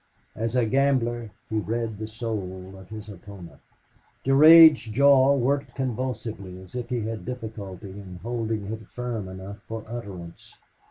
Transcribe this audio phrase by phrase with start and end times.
[0.33, 3.61] As a gambler he read the soul of his opponent.
[4.25, 9.85] Durade's jaw worked convulsively, as if he had difficulty in holding it firm enough for
[9.87, 10.55] utterance.